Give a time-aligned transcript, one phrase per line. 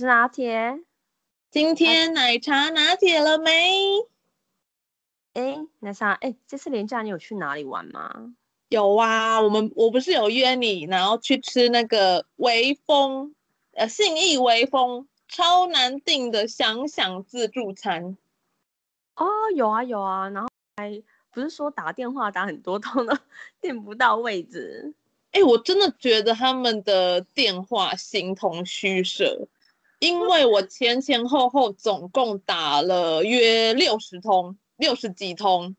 [0.00, 0.80] 是拿铁。
[1.50, 3.50] 今天奶茶拿铁了没？
[5.34, 8.32] 哎，奶茶，哎，这次连假你有去哪里玩吗？
[8.70, 13.34] 有啊，我们我不是有约你，然后去吃那个微风，
[13.72, 18.16] 呃，信义微风超难订的想想自助餐。
[19.16, 23.14] 哦，有啊有啊，然后还不是说打电话打很多通都
[23.60, 24.94] 订不到位置。
[25.32, 29.46] 哎、欸，我真的觉得他们的电话形同虚设，
[30.00, 35.76] 因为我前前后后总共打了约六十通，六十几通，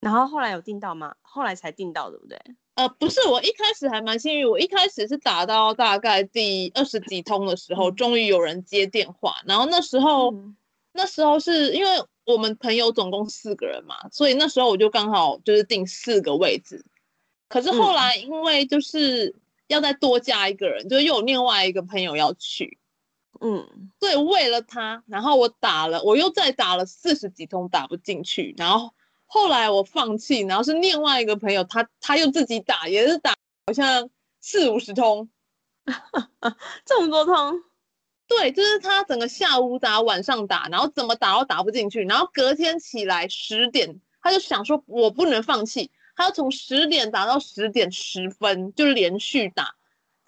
[0.00, 1.14] 然后后来有订到吗？
[1.22, 2.36] 后来才订到，对不对？
[2.74, 10.56] 呃，不是，我一开始还蛮幸运，我一开始是打到大概第二十几通的时候，终于有人接电话，然后那时候，嗯、
[10.92, 11.90] 那时候是因为
[12.24, 16.84] 我们朋友总共四个人嘛，所以那时候我就刚好就是订四个位置。
[17.48, 19.34] 可是后来，因为就是
[19.68, 22.78] 要再多加一个人，嗯、就又有另外一个朋友要去，
[23.40, 28.92] 嗯，所以为了他，然后我打了，我又再打了四十几通打不进去，然后
[29.26, 33.34] 后来我放弃，然后是另外一个朋友，他他又自己打，也是打
[33.66, 35.28] 好像四五十通，
[36.84, 37.62] 这么多通，
[38.26, 45.90] 对，就是他整个下午打，晚上打，然后怎么打都打不进去，然后隔天起来十点，他就想说，我不能放弃。
[46.18, 49.76] 他要从十点打到十点十分，就连续打，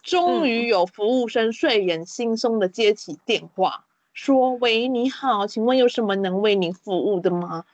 [0.05, 7.65] 终于有服务生睡眼惺忪的接起电话，嗯、说：“喂，你好，请问有什么能为您服务的吗？”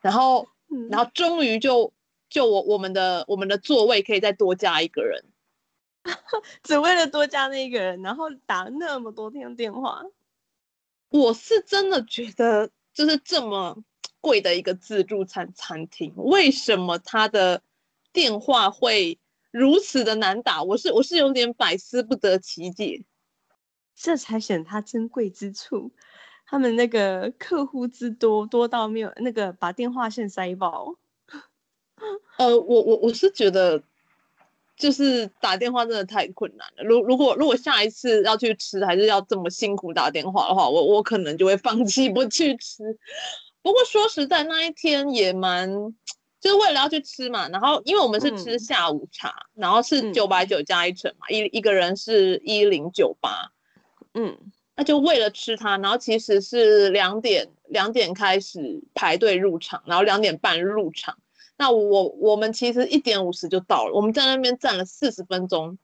[0.00, 1.92] 然后，嗯、然后终于就
[2.30, 5.22] 就我我们的我们的座位可以再多加一个人，
[6.64, 10.02] 只为了多加那一个人，然后打那么多天电话，
[11.10, 13.76] 我是真的觉得就是这么
[14.22, 17.62] 贵的一个自助餐餐厅，为什么他的
[18.16, 19.18] 电话会
[19.50, 23.04] 如此的难打，我是我是有点百思不得其解，
[23.94, 25.92] 这才显它珍贵之处。
[26.46, 30.94] 他们那个客户之多，多到没有那个把电话线塞爆。
[32.38, 33.82] 呃，我我我是觉得，
[34.78, 36.84] 就是打电话真的太困难了。
[36.84, 42.82] 如如果如果下一次要去吃，还是要这么辛苦打电话的话，我我可能就会放弃不去吃。
[43.60, 45.94] 不过说实在，那一天也蛮。
[46.46, 53.50] 就是为了要去吃嘛，然后因为我们是吃下午茶，嗯、然后是九百九加一层嘛，一、嗯、一个人是一零九八，
[54.14, 54.38] 嗯，
[54.76, 61.18] 那就为了吃它，然后其实是两点两点开始排队入场，然后两点半入场，
[61.56, 65.76] 那我我们其实一点五十就到了，我们在那边站了四十分钟，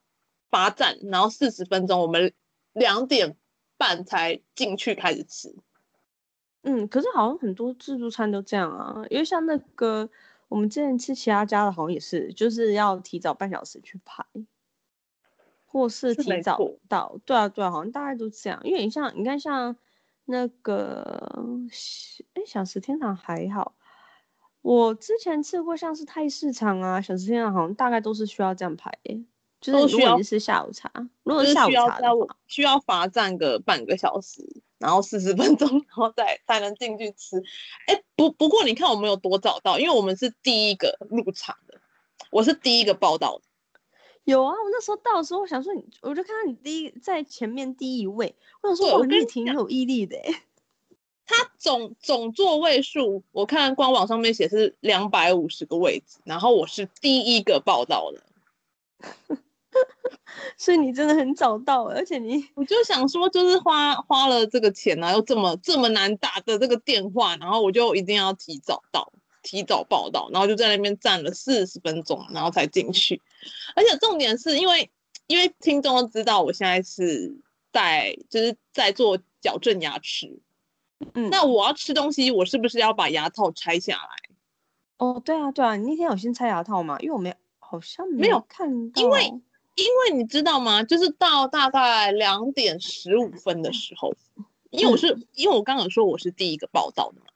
[0.48, 2.32] 罚站，然后四十分钟，我们
[2.72, 3.34] 两点
[3.76, 5.56] 半才进去开始吃，
[6.62, 10.08] 嗯，可是好像很多自助餐都这样啊，因为像那个。
[10.52, 14.22] 我们之前吃其他家的，好像也是，就是要提早半小时去排，
[15.64, 16.58] 或是提早
[16.90, 17.18] 到。
[17.24, 18.60] 对啊，对啊，好像大概都这样。
[18.62, 19.74] 因为你像，你看像
[20.26, 21.48] 那个，
[22.34, 23.74] 哎，小食天堂还好。
[24.60, 28.92] 我之前吃过像是泰市场啊，小食天堂好像大概都是需要这样排，
[29.58, 30.92] 就是如果你是下午茶，
[31.22, 34.62] 如果是下午茶的话，需要罚站个半个小时。
[34.82, 37.43] 然后四十分钟， 然后再才能进去吃。
[37.87, 41.81] 哎，不不过你看我们有多早到，因为我们是第一个入场的，
[42.31, 43.44] 我是第一个报道的。
[44.25, 50.19] 有啊，我那时候到的时候，我想说你，我就看到你第一在前面第一位，我想说你挺有毅力的。
[51.25, 58.23] 他总总座位数，我看官网上面写是两百五十个位置，然后我是第一个报道的。
[60.58, 73.20] 所以你真的很早到，而且你，我就想说，就是花花了这个钱呢、啊，又这么这么难打的这个电话，然后我就一定要提早到，提早报到，然后就在那边站了四十分钟，然后才进去。
[73.74, 74.90] 而且重点是因为，
[75.26, 77.34] 因为听众都知道我现在是
[77.72, 80.38] 在就是在做矫正牙齿，
[81.14, 84.36] 嗯，那我要吃东西，我是不是要把牙套拆下来？
[84.98, 86.96] 哦，对啊，对啊，你那天有先拆牙套吗？
[87.00, 89.32] 因为我没好像没有看到，因为。
[89.74, 90.82] 因为你知道吗？
[90.82, 94.14] 就是到大概两点十五分的时候，
[94.70, 97.26] 因为我是、嗯、因为我刚刚说我是第一个报道的嘛，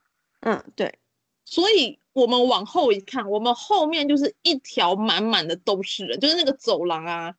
[0.40, 0.98] 嗯，对，
[1.44, 7.34] 所以我们往后一看，我们后面就是一条满满的都是人，就是那个走廊啊，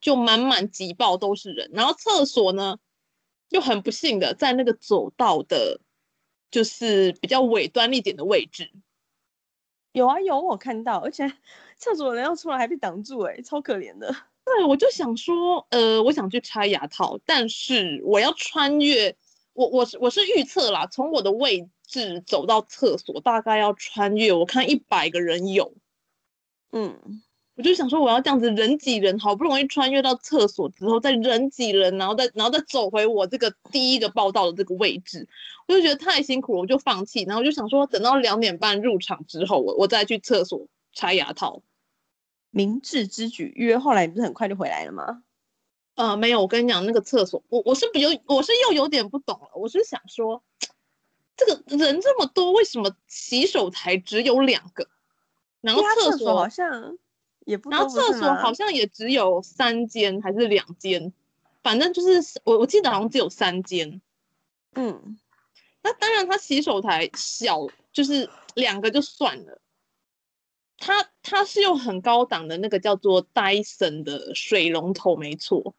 [0.00, 2.78] 就满满挤爆都是人，然后厕所呢，
[3.48, 5.80] 就很不幸的在那个走道的，
[6.50, 8.70] 就是比较尾端一点的位置。
[9.92, 11.30] 有啊有，我看到，而且
[11.76, 14.14] 厕所人要出来还被挡住、欸，哎，超可怜的。
[14.44, 19.16] 对，我就想说，呃，我想去拆牙套，但是我要穿越，
[19.52, 25.72] 我我是我是预测啦，从我的位置走到厕所大概要穿越，我看一百个人有，
[26.72, 27.22] 嗯，
[27.54, 35.28] 我就想说我要这样子人挤人，好不容易穿越到厕所之后再人挤人，然后再然后再走回我这个第一个报道的这个位置，
[35.68, 41.62] 我就觉得太辛苦了，我就放弃，然后我就想说等到两点半入场之后，我我再去厕所拆牙套。
[42.50, 45.22] 明智之举，因为后来不是很快就回来了吗？
[45.94, 49.50] 呃，没有，我跟你讲，那个厕所，我我是比较，我是又有点不懂了。
[49.54, 50.42] 我是想说，
[51.36, 54.88] 这个人这么多，为什么洗手台只有两个？
[55.60, 56.96] 然后厕所好像
[57.44, 61.12] 也不，然后厕所好像也只有三间还是两间，
[61.62, 64.00] 反正就是我我记得好像只有三间。
[64.74, 65.18] 嗯，
[65.82, 69.59] 那当然，他洗手台小，就是两个就算了。
[70.80, 75.74] 它它是用很高档的那个叫做 Dyson 的水龙头，没错。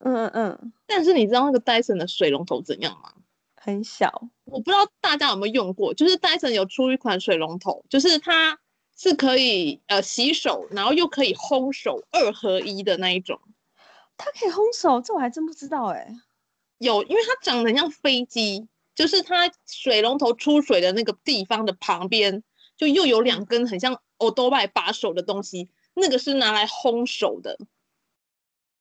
[0.00, 0.72] 嗯嗯嗯。
[0.86, 3.12] 但是你知道那个 Dyson 的水龙头怎样吗？
[3.54, 4.28] 很小。
[4.44, 8.58] 我不知道大家有没有用过，就是 Dyson 有出一款水龙头，就是它
[8.96, 13.40] 是可以呃洗手，然后又可以烘手二合一的那一种。
[14.16, 16.20] 它可以烘手，这我还真不知道哎、欸。
[16.78, 22.42] 有，因为它长得很像飞机，就是它水龙头出水的那个地方的旁边，
[22.80, 24.00] 就又有两根很像。
[24.20, 27.56] 欧多拜把手的东西，那个是拿来烘手的。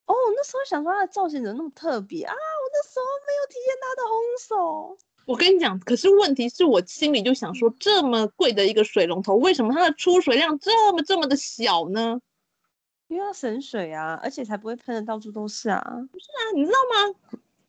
[0.06, 2.34] 哦，那时候想说它的造型怎么那么特别啊？
[2.34, 4.98] 我那时候没有体验它的烘手。
[5.26, 12.20] 我跟你讲，可是问题是我心里就想说，这么贵的一个水龙头，为什么它的出水量这么这么的小呢？
[13.08, 15.82] 因为要省水啊，而且才不会喷的到处都是啊。
[16.12, 17.16] 不是啊，你知道吗？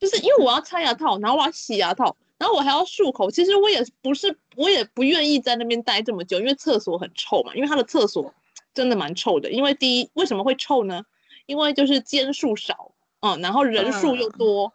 [0.00, 2.16] 就是因为我要拆牙套，然后我要洗牙套。
[2.40, 7.54] 然后我还要漱口，其实我也不是，我也不愿意在那边待这么久，因为厕所很臭嘛。
[7.54, 8.32] 因为他的厕所
[8.72, 9.50] 真的蛮臭的。
[9.50, 11.04] 因为第一，为什么会臭呢？
[11.44, 14.72] 因为就是间数少，嗯，然后人数又多，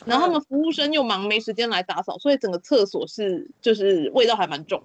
[0.00, 4.82] 嗯、然后他们服务生又忙，没时间来打扫，所以整个厕所是就是味道还蛮重。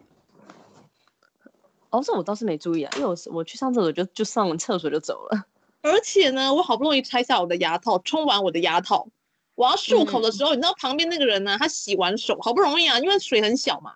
[1.89, 5.45] 哦，这我倒是没注意啊，因为我我去上厕所就就上完厕所就走了。
[5.81, 9.09] 而且呢，我好不容易拆下我的牙套，冲完我的牙套。
[9.55, 11.57] 我要漱口的时候，嗯、你知道旁边那个人呢？
[11.59, 13.95] 他洗完手，好不容易啊，因为水很小嘛，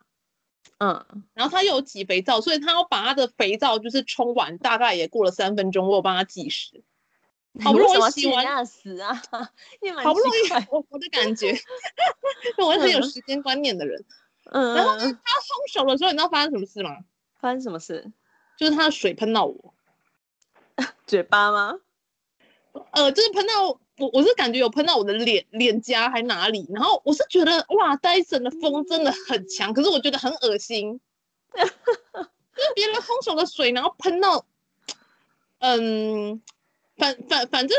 [0.79, 6.83] 嗯，然后他又有挤肥皂，所以他要把他的肥皂就是冲完，大概也过了三分钟，我有帮他计时。
[7.59, 9.15] 好不容易洗完死啊！
[10.03, 11.57] 好不容易，我我的感觉，
[12.63, 14.05] 我是很有时间观念的人。
[14.51, 16.97] 嗯，然后他烘手的时候，你知道发生什么事吗？
[17.39, 18.11] 发生什么事？
[18.59, 19.73] 就是他的水喷到我
[21.07, 21.79] 嘴巴吗？
[22.91, 23.79] 呃，就是喷到。
[23.99, 30.99] 我我是感觉有喷到我的脸脸颊还哪里，然后我是觉得哇，戴森的风真的很强，可是我觉得很恶心，
[31.53, 34.45] 就是别人空手的水，然后喷到，
[35.59, 36.41] 嗯，
[36.95, 37.75] 反反反正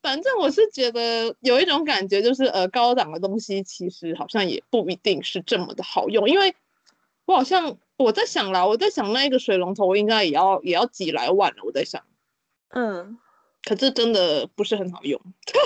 [0.00, 6.54] 反正我是觉得有一种感觉，就是呃，高档的东西其实好像也不一定是这么的好用，因为
[7.26, 12.02] 我好像我在想啦，我在想那一个水龙头应该也要也要几来万了，我在想，
[12.70, 13.18] 嗯。
[13.64, 15.20] 可是真的不是很好用，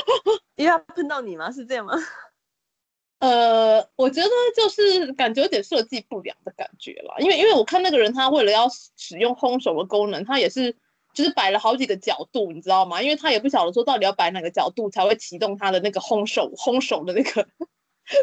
[0.56, 1.50] 因为要喷到你吗？
[1.50, 1.94] 是这样吗？
[3.20, 7.14] 呃，我觉得就是感觉有点设计不良的感觉啦。
[7.20, 10.76] 因为因为我看那个人他为了要使用烘手的功能，他也是
[11.14, 13.00] 就是摆了好几个角度，你知道吗？
[13.00, 17.48] 因为他也不晓得说到底要摆哪个角度才会启动他的那个烘手烘手的那个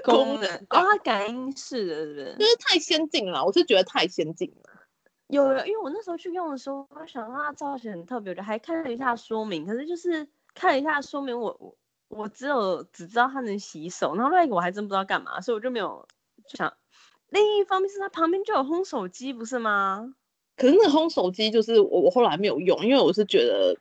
[0.03, 0.47] 功能。
[0.67, 2.35] 啊，它感应式的，是不是？
[2.37, 4.70] 就是太先进了，我是觉得太先进了。
[5.31, 9.65] 有，因为我那时候去用的时候，我想它造型很特别，的还看了一下说明。
[9.65, 11.75] 可是就是看了一下说明，我我
[12.09, 16.05] 我只有只知道它能洗手，然后另外一个我还真不知道干嘛，所以我就没有
[16.47, 16.71] 就想。
[17.29, 20.13] 另一方面是它旁边就有烘手机，不是吗？
[20.57, 23.73] 可是那个烘手机就是我我后来没有用，因为我是觉得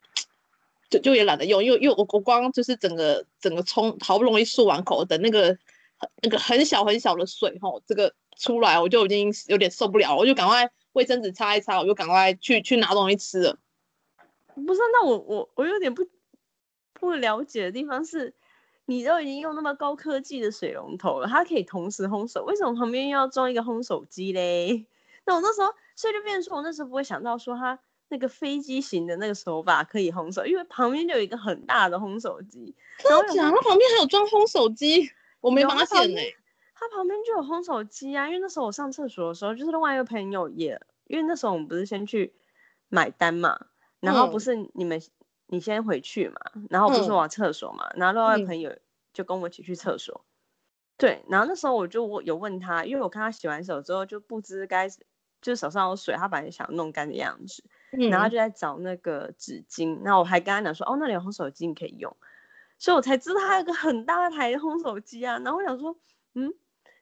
[0.88, 5.58] 就就也懒得用，因为因为我我光就是整个整个冲好不容易漱完口的那个
[6.22, 10.70] 那个很小很小的水吼，这个出来我就已经有点受不了，我就赶快。
[10.92, 13.58] 卫生纸擦一擦，我就赶快去去拿东西吃了。
[14.54, 16.06] 不是，那我我我有点不
[16.92, 18.34] 不了解的地方是，
[18.84, 24.86] 你都已经用那么高科技的水龙头了，它可以同时烘手，为什么旁边又要装一个烘手机嘞？
[25.24, 27.78] 那我那时候，所以就变成说我那时候不会想到说它
[28.08, 32.74] 那个飞机型的那个手把可以烘手，因为旁边就有一个很大的烘手机。
[32.98, 33.56] 真的假的？
[33.56, 35.10] 它旁边还有装烘手机？
[35.40, 36.36] 我没发现呢、欸。
[36.80, 42.34] 它旁边就有烘手机啊，因为那时候我上厕所的时候，就是另外一个朋友也，因为那时候我们不是先去
[42.88, 43.66] 买单嘛，
[44.00, 45.10] 然后不是你们、嗯、
[45.46, 48.74] 你先回去嘛，然后不是我厕所嘛，嗯、然后另外一个朋友
[49.12, 50.24] 就跟我一起去厕所。
[50.24, 50.26] 嗯、
[50.96, 54.88] 对，然后那时候我就我有问他，因为我看他洗完手之后就不知该。
[55.42, 62.14] 就是手上有水，他本来想弄干的样子，嗯、然后就在找那个纸巾，然后我还跟他讲说，哦，那里有烘手机，你可以用，
[62.78, 65.38] 所以我才知道他有个很大的台烘手机啊。
[65.38, 65.96] 然后我想说，
[66.34, 66.52] 嗯，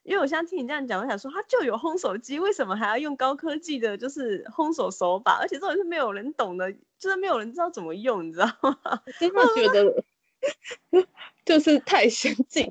[0.08, 5.38] 因为我现在听你这样讲，我想说它就有烘手机，为什么还要用高科技的，就是烘手手法？
[5.38, 8.78] 而且这种是没有人懂的，就是没有人知道怎么用，你知道吗？
[9.04, 10.04] 我真的觉得。
[11.44, 12.62] 就是太先进，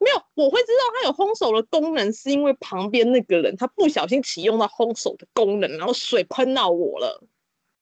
[0.00, 7.22] 没有，我会知道它有烘手的功能，是因为旁边那个人他不小心启用到烘手的功能，然后水喷到我了。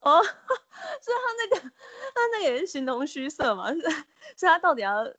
[0.01, 0.21] 哦，
[1.01, 3.73] 所以他那个，他那个也是形同虚设嘛？
[3.73, 5.11] 是，是他到底要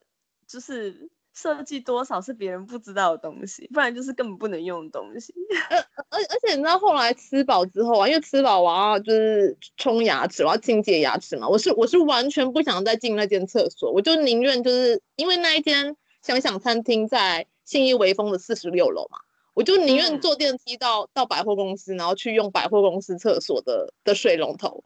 [0.45, 1.09] 就是。
[1.41, 5.33] 设计多少是别人不知道的东西，不然就是根本不能用的东西。
[5.71, 5.77] 而
[6.09, 11.49] 而而且你知道后来吃饱之后啊，因为吃饱我要就是冲牙齿，我要清洁牙齿嘛。
[11.49, 19.17] 我是我是完全不想再进那间厕所，我就宁愿就是因为那一间想想餐厅在信义微风的四十六楼嘛，
[19.55, 24.83] 我就宁愿坐电梯到、嗯、到百货公司，然后去用百货公司厕所的的水龙头。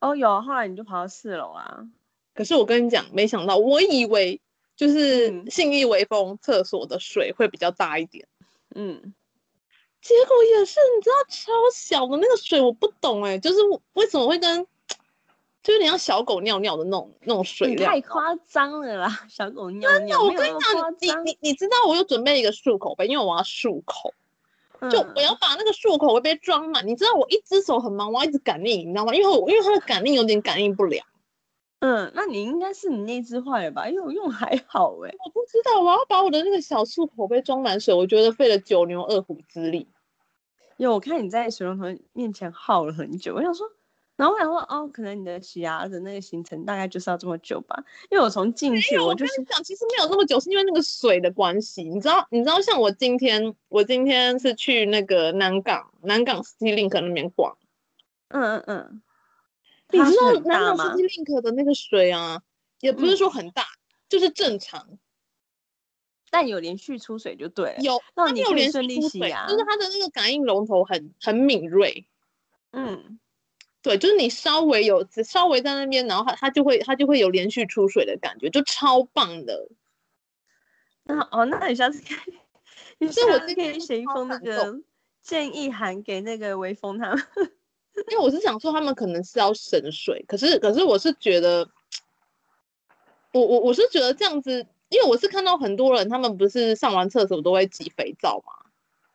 [0.00, 1.88] 哦，有，后来你就跑到四楼啊。
[2.34, 4.40] 可是我跟你讲，没想到，我以为。
[4.80, 8.26] 就是信义微风厕所的水会比较大一点，
[8.74, 9.12] 嗯，
[10.00, 13.58] 结果也是，你知道超小的那个水，我不懂哎、欸，就是
[13.92, 14.66] 为什么会跟，
[15.62, 20.22] 就有点像小狗尿尿的那种那种水量，太夸张了啦，小狗尿尿。
[20.22, 20.58] 我跟你
[21.06, 24.14] 讲，你你你知道我有准备一个漱口杯，因为我要漱口，
[24.90, 26.88] 就我要把那个漱口杯装满。
[26.88, 29.14] 你知道我一只手很忙，我要一直感应，你知道吗？
[29.14, 31.04] 因为我因为它的感应有点感应不了。
[31.80, 33.88] 嗯，那你应该是你那只坏了吧？
[33.88, 35.16] 因为我用还好哎、欸。
[35.24, 39.88] 我不知道，我要把我的那个小漱口杯装满水，我觉得费了九牛二虎之力。
[40.76, 43.66] 因为我看你在水龙头面前耗了很久，我想说，
[44.16, 47.82] 然后我想说，哦，可能你的洗牙的那个行程大概就是要这么久吧？
[48.10, 51.84] 因为我从进去我就是我讲，其实没有这么久，是因为那个水的关系。
[51.84, 57.56] 你知道，你知道，像我今天，我今天是去那个南港南港 City Link 那边逛。
[58.28, 59.02] 嗯嗯嗯。
[59.92, 62.42] 你知道南港 City Link 的那个水啊，
[62.80, 64.98] 也不是说很大，嗯、就是正常，
[66.30, 67.78] 但有连续出水就对了。
[67.80, 69.46] 有，那你有连续出水啊？
[69.48, 72.06] 就是它的那个感应龙头很很敏锐。
[72.72, 73.18] 嗯，
[73.82, 79.68] 对，就是你稍微有稍微在那边，然后它它就会它就会有连续出水的感觉，就超棒的。
[81.02, 82.34] 那哦，那你下次可以，
[82.98, 84.80] 你是我可以写一封那个
[85.22, 87.26] 建议函给那个微风他们。
[88.10, 91.68] 因为我是想说，他们可能是要省水，可是可是我是觉得，
[93.32, 98.52] 我我我是觉得这样子，因为我是看到很多人，他们不是上完厕所都会挤肥皂嘛？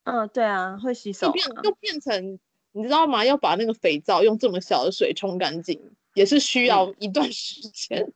[0.04, 2.40] 嗯，对啊，会洗手，就变就变成
[2.74, 3.26] 你知道吗？
[3.26, 5.82] 要把那个肥皂用这么小的水冲干净，
[6.14, 8.14] 也是需要一段时间。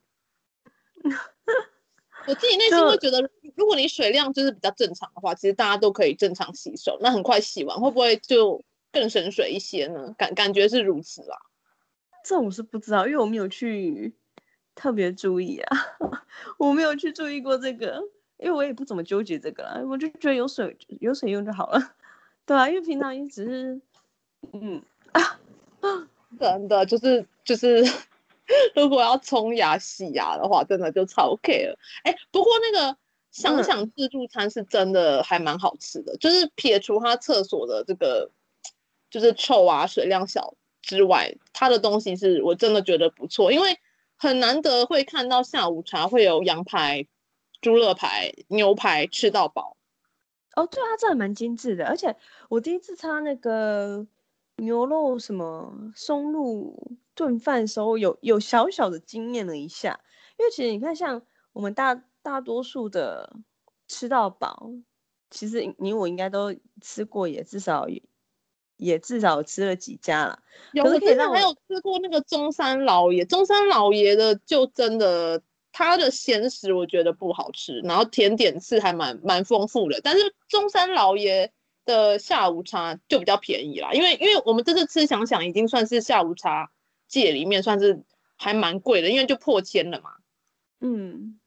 [1.02, 1.12] 嗯、
[2.28, 8.62] 我自己内心会觉得，如果你水量就是比较正常的话，其实大家都可以正常洗手，那很快洗完会不会就？
[8.92, 11.36] 更省水一些呢，感感觉是如此啦。
[12.24, 14.14] 这我是不知道，因为我没有去
[14.74, 15.76] 特别注意啊，
[16.58, 18.02] 我没有去注意过这个，
[18.36, 21.94] 因为我也不怎么纠结这个啦，我就觉得有水有水用就好了，
[22.44, 23.80] 对啊，因为平常一直是，
[24.52, 24.82] 嗯
[25.12, 25.40] 啊，
[26.38, 27.82] 真的就是就是，
[28.74, 31.78] 如果要冲牙洗牙的话，真的就超 OK 了。
[32.04, 32.96] 哎，不过那个
[33.30, 38.30] 想想自助餐是真的还蛮好吃的，嗯、就是撇除它厕所的这个。
[39.10, 43.78] 就是臭啊，水量小之外，它的东西是我真的觉得不错，因为
[44.16, 47.06] 很难得会看到下午茶会有羊排、
[47.60, 49.76] 猪肋排、牛排吃到饱。
[50.54, 52.16] 哦，对啊，这还蛮精致的，而且
[52.48, 54.06] 我第一次吃那个
[54.56, 60.00] 牛肉什么松露炖饭的时候，有有小小的惊艳了一下，
[60.38, 63.36] 因为其实你看，像我们大大多数的
[63.88, 64.70] 吃到饱，
[65.30, 67.86] 其实你我应该都吃过，也至少。
[68.80, 70.38] 也至少吃了几家了，
[70.72, 81.52] 有我真的还有吃过那个中山老爷，中山老爷的就真的他的咸食我觉得不好吃，然后甜点是还蛮蛮丰富的，但是中山老爷
[81.84, 86.70] 的下午茶就比较便宜啦，因为因为我们这次吃想想已经算是下午茶
[87.06, 88.02] 界里面算是
[88.36, 90.10] 还蛮贵的，因为就破千了嘛，
[90.80, 91.38] 嗯，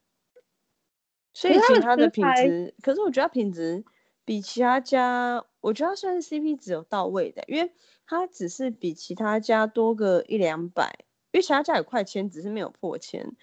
[1.33, 3.83] 所以其他的品质，可是我觉得品质
[4.25, 5.45] 比其他家。
[5.61, 7.71] 我觉得算是 CP 值有到位的，因为
[8.05, 13.35] 它只是比其他家多个一两百，因为其他家有快千，只是没有破千，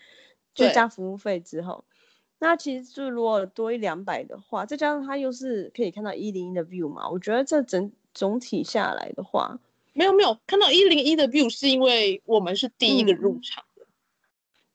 [0.55, 1.85] 就加服务费之后，
[2.39, 9.59] 那其实就如果多一两百的话，再加上它又是可以看到一零一的 view 嘛，我觉得这整总体下来的话，
[9.95, 13.65] 没有没有看到一零一的 view 是因为我们是第一个入场。
[13.65, 13.67] 嗯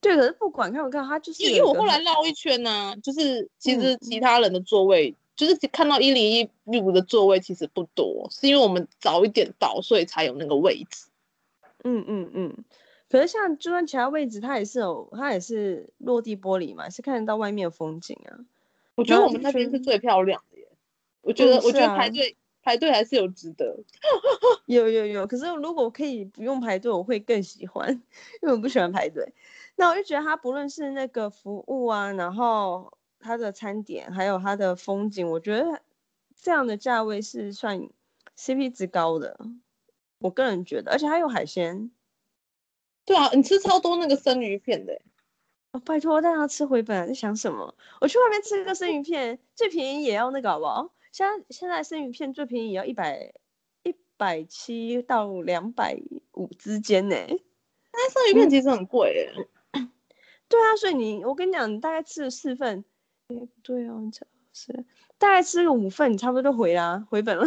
[0.02, 11.08] 对，可是不管看不看，他就是因为我后来绕一圈呢、啊，就是其实其他人的座位，嗯、就是看到一零一 view 的座位其实不多，是因为我们早一点到，所以才有那个位置。
[11.84, 12.66] 嗯嗯嗯。
[13.08, 18.40] 可是像就算其他位置，它也是有，它也是落地玻璃嘛，是看得到外面的风景啊。
[18.96, 20.68] 我觉得我们那边是最漂亮的耶。
[21.22, 23.78] 我觉得，嗯啊、我觉得排队排队还是有值得。
[24.66, 27.92] 有有有，可是如果可以不用排队，我会更喜欢，
[28.42, 29.34] 因为我不喜欢排队。
[29.76, 32.92] 那我就觉得它不论是那个服务啊，然后
[33.26, 35.82] 它的餐点，还有它的风景，我觉得
[36.40, 37.90] 这样的价位是算
[38.38, 39.40] CP 值高的。
[40.20, 41.90] 我个人觉得，而且还有海鲜。
[43.04, 45.02] 对啊，你吃超多那个生鱼片的。
[45.72, 47.76] 哦，拜托，大家吃回本，在想什么？
[48.00, 50.94] 我去外面吃个生鱼片，最便宜也要那个好不好？
[51.12, 53.34] 现在现在生鱼片最便宜也要一百
[53.82, 55.98] 一百七到两百
[56.34, 57.16] 五之间呢。
[57.92, 59.34] 那生鱼片其实很贵耶。
[59.72, 59.92] 嗯
[60.48, 62.86] 对啊，所以你我跟你讲，你大概吃了四份，
[63.28, 64.10] 哎，不对哦，
[64.54, 64.86] 是
[65.18, 67.46] 大概吃个五份，你差不多就回啦，回本了。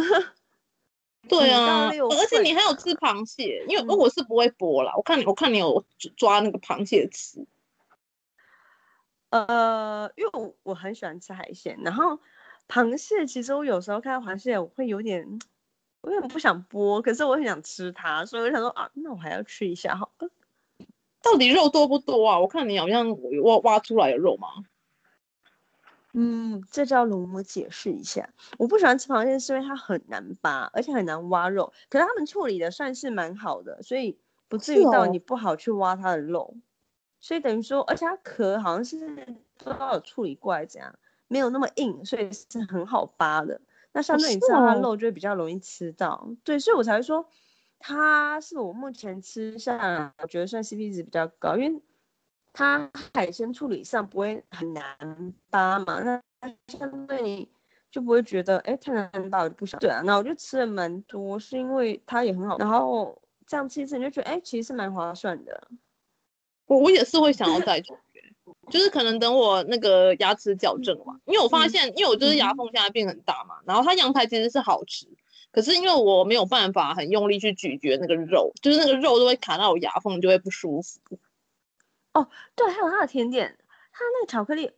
[1.27, 5.85] 对啊，而且你还有吃螃蟹，因为我是不会剥啦，嗯、我看你，我看你有
[6.17, 7.45] 抓那个螃蟹吃。
[9.29, 12.19] 呃，因为我我很喜欢吃海鲜，然后
[12.67, 15.39] 螃蟹其实我有时候看到螃蟹，我会有点，
[16.01, 20.29] 我有点不想剥，可是我很想吃它，所以我想说啊，那我还要吃一下好了。
[21.21, 22.39] 到底肉多不多啊？
[22.39, 23.09] 我看你好像
[23.43, 24.47] 挖挖出来的肉吗？
[26.13, 28.29] 嗯，这就要容我解释一下。
[28.57, 31.71] 我不喜欢吃螃蟹，是因为它很难扒，而且很难挖肉。
[31.89, 36.55] 可是他们处理的算是蛮好的，所以不至于到你不好去挖它的肉。
[36.55, 36.61] 哦、
[37.19, 39.25] 所以等于说，而且它壳好像是
[39.57, 40.97] 都有处理过来，这样
[41.27, 43.61] 没有那么硬，所以是很好扒的。
[43.91, 46.11] 那相对你吃到它肉就会比较容易吃到。
[46.11, 47.27] 哦、对，所以我才会说。
[47.81, 51.81] 它是我目前吃下来，我觉得算 CP 值比较高，因为
[52.53, 56.21] 它海鲜处理上不会很难扒嘛，那
[56.67, 57.49] 相对你
[57.91, 59.79] 就不会觉得哎太难扒，我就不想。
[59.79, 65.67] 对啊，那我就吃了蛮多，是因为它也很好，然后这样吃一次你就觉得哎其实是蛮划算的。
[66.65, 67.93] 我我也是会想要再去，
[68.69, 75.07] 就是可能等我那个牙齿矫正嘛，因为我发现，嗯、因为我就是牙缝现在变很大嘛，嗯、然后它羊排其实是好吃。
[75.51, 80.99] 可是因为我没有办法很用力去咀嚼那个肉，就是那个肉都会卡到我牙缝，就会不舒服。
[82.13, 83.57] 哦，对，还有它的甜点，
[83.91, 84.71] 它那个巧克力，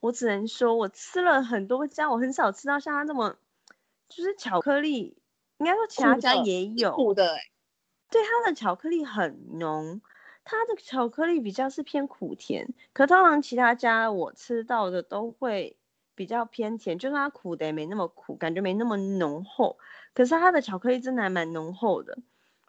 [0.00, 3.36] 我只能说我吃了很多家，我很少吃到像它那么，
[4.08, 5.16] 就是巧克力，
[5.58, 7.40] 应该说其他家也有苦的，欸，
[8.10, 10.00] 对，它的巧克力很浓，
[10.44, 15.76] 它的巧克力比较是偏苦甜，可通常其他家我吃到的都会。
[16.14, 19.78] 比较偏甜，就是它苦的也没那么苦，感觉没那么浓厚。
[20.14, 22.18] 可是它的巧克力真的还蛮浓厚的，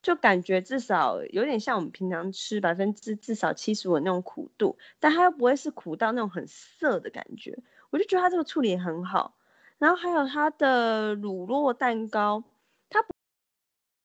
[0.01, 7.57] 就感觉至少有点像我们平常吃百分之至少七十五那种苦度，但它又不会是苦到那种很涩的感觉。
[7.89, 9.35] 我就觉得它这个处理很好。
[9.77, 12.43] 然后还有它的乳酪蛋糕，
[12.89, 13.13] 它不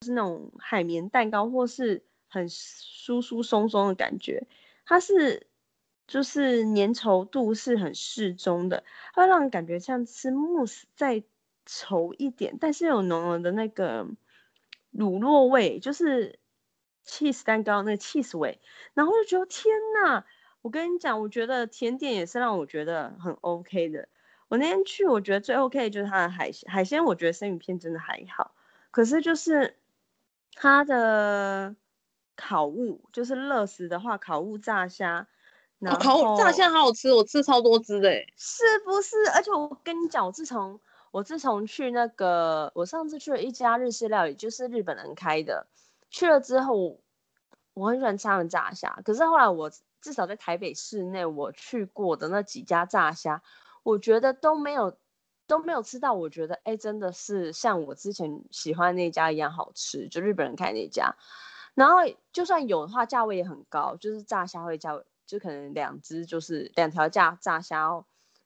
[0.03, 4.47] 是那种海绵蛋糕，或是很酥酥松松的感觉，
[4.85, 5.47] 它是。
[6.07, 11.23] 就是粘稠度是很适中的，它会让人感觉像吃慕斯再
[11.67, 14.07] 稠一点，但是有浓浓的那个
[14.95, 16.39] 乳酪味，就是
[17.05, 18.61] cheese 蛋糕那个 cheese 味，
[18.95, 20.25] 然后就觉得天呐，
[20.63, 24.09] 我跟你讲，我觉得甜点也是让我觉得很 OK 的。
[24.49, 28.55] 我那天去，我觉得最 OK 的就是它的海鲜，海鲜我觉得生鱼片真的还好，
[28.91, 29.77] 可是就是
[30.55, 31.75] 它的
[32.37, 35.27] 烤物，就是乐食的话，烤物炸虾。
[35.81, 39.17] 然后烤炸虾好好吃，我吃超多只的，是不是？
[39.35, 40.81] 而且我跟你讲，我自从
[41.15, 45.69] 我自从去那个，我上次去了一家日式料理，就是日本人开的，
[46.11, 46.99] 去了之后，
[47.73, 48.99] 我很喜欢吃他们炸虾。
[49.05, 53.45] 可是后来我至少在台北市内我去过的那几家炸虾，
[53.85, 54.99] 我觉得都没有
[55.47, 61.15] 都没有吃到，我觉得哎，真的是像我之前喜欢那家一样好吃，就日本人开那家。
[61.75, 61.99] 然后
[62.33, 65.05] 就算有的话，价位也很高，就是炸虾会价位。
[65.27, 67.89] 就可能两只就是两条价炸虾，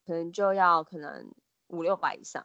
[0.07, 1.33] 可能就要可能
[1.68, 2.44] 五六百以上。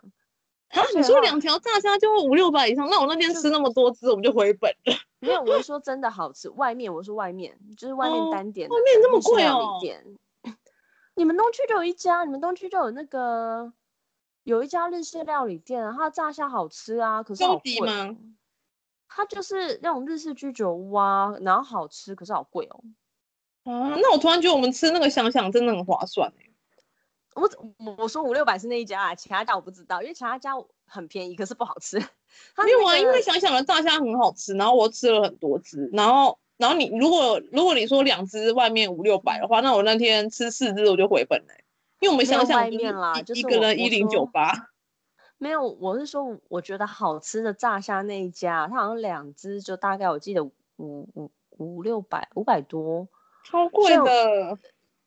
[0.70, 2.90] 啊，你说两条炸虾就会五六百以上？
[2.90, 4.96] 那我那天吃那么多只，我们就回本了。
[5.20, 6.50] 没有，我是说真的好吃。
[6.50, 8.74] 外面我说外面，就是外面单点、哦。
[8.74, 9.80] 外面这么贵哦？
[11.16, 13.72] 你们东区就有一家，你们东区就有那个
[14.44, 18.18] 有一家日式料理店，它的炸虾好吃啊，可是好贵吗？
[19.08, 22.84] 它就是那种日式居酒屋啊，然后好吃，可是好贵哦。
[23.72, 26.50] 啊，那我突然觉得我们吃那个想想真的很划算哎。
[27.36, 27.50] 我
[27.98, 30.52] 我说五六百是那一家啊，其他家我不知道，因为其他家
[30.86, 31.98] 很便宜，可是不好吃。
[32.64, 41.54] 没有啊，因为想想的炸虾很好吃，然后我吃了很多只，然后然后你如果如果你说两只外面五六百的话，那我那天吃四只我就回本了，
[42.00, 44.70] 因为我们想想外面啦，就是一个人一零九八。
[45.38, 53.08] 没有，我是说我觉得好吃的炸虾那一家，它好像两只就大概我记得五五五六百五百多，
[53.44, 54.58] 超贵的。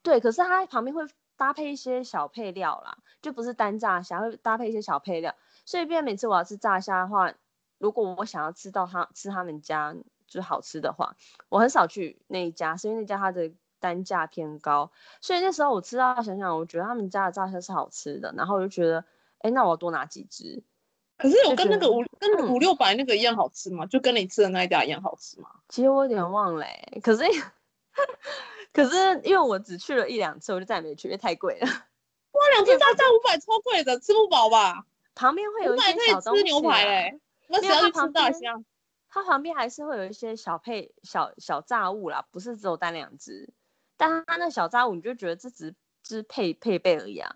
[0.03, 1.03] 对，可是它旁边会。
[1.37, 5.35] 搭配一些小配料啦，就不是单炸虾，会搭配一些小配料。
[5.65, 7.33] 所以，变每次我要吃炸虾的话，
[7.79, 9.95] 如果我想要吃到他吃他们家
[10.27, 11.17] 就是好吃的话，
[11.49, 14.91] 我很少去那一家，是因为那家它的单价偏高。
[15.21, 19.05] 所以那时候我吃到想想，我觉得他们家的炸虾是好吃的，然后我就觉得，
[19.39, 20.63] 哎，那我要多拿几只。
[21.19, 23.87] 可是我跟那个五跟五六百那个一样好吃吗？
[23.87, 25.51] 就跟你吃的那一家一样好吃吗？
[25.69, 27.25] 其实我有点忘了，欸，可是。
[28.77, 31.67] 可是因为我只去了一两次，我就再也没去，因为太贵了。
[31.67, 34.85] 哇，两次炸虾五百，超贵的，吃不饱吧？
[35.15, 36.43] 旁边会有一些小东西、啊。
[36.43, 38.63] 吃牛排嘞、欸，那只要去吃炸虾。
[39.09, 43.49] 它旁边还是会有一些小配小小炸物啦，不是只有单两只。
[43.97, 47.35] 但它那小炸物，你就觉得这只只配配备而已啊。